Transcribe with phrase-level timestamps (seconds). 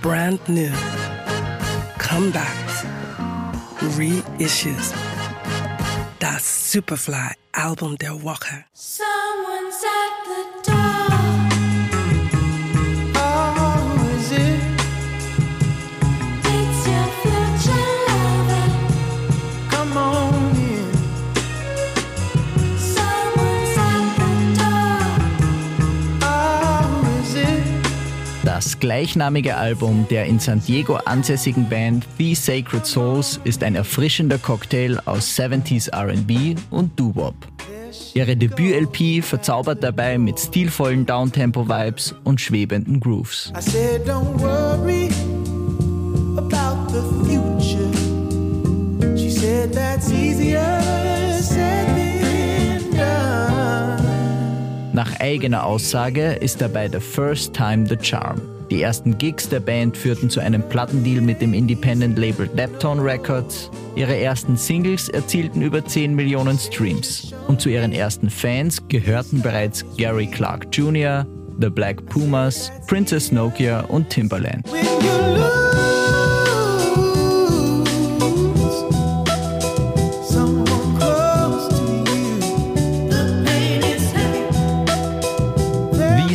[0.00, 0.70] brand new,
[1.98, 2.84] comebacks,
[3.96, 4.92] reissues.
[6.20, 8.64] That Superfly Album der Walker.
[8.72, 10.09] Someone's at
[28.42, 34.38] Das gleichnamige Album der in San Diego ansässigen Band The Sacred Souls ist ein erfrischender
[34.38, 37.34] Cocktail aus 70s RB und Doo-Wop.
[38.14, 43.52] Ihre Debüt-LP verzaubert dabei mit stilvollen Downtempo-Vibes und schwebenden Grooves.
[50.32, 50.79] I
[55.00, 58.42] Nach eigener Aussage ist dabei The First Time the Charm.
[58.70, 63.70] Die ersten Gigs der Band führten zu einem Plattendeal mit dem Independent-Label Deptone Records.
[63.96, 67.32] Ihre ersten Singles erzielten über 10 Millionen Streams.
[67.48, 71.24] Und zu ihren ersten Fans gehörten bereits Gary Clark Jr.,
[71.58, 74.66] The Black Pumas, Princess Nokia und Timbaland.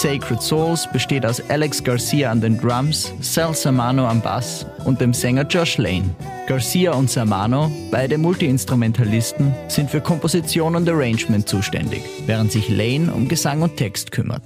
[0.00, 5.12] Sacred Souls besteht aus Alex Garcia an den Drums, Sal Samano am Bass und dem
[5.12, 6.14] Sänger Josh Lane.
[6.46, 13.26] Garcia und Samano, beide Multiinstrumentalisten, sind für Komposition und Arrangement zuständig, während sich Lane um
[13.26, 14.42] Gesang und Text kümmert.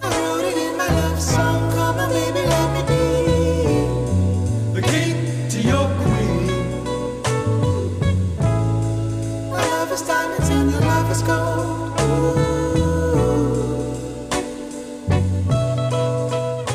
[11.24, 12.61] I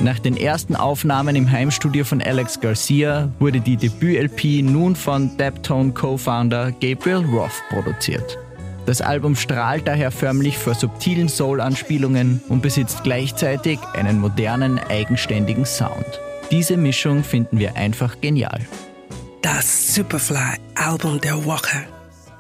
[0.08, 5.92] Nach den ersten Aufnahmen im Heimstudio von Alex Garcia wurde die Debüt-LP nun von Deptone
[5.92, 8.38] Co-Founder Gabriel Roth produziert.
[8.86, 16.22] Das Album strahlt daher förmlich vor subtilen Soul-Anspielungen und besitzt gleichzeitig einen modernen, eigenständigen Sound.
[16.52, 18.62] Diese Mischung finden wir einfach genial.
[19.42, 21.84] Das Superfly Album der Woche.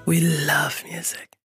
[0.06, 1.27] We love music.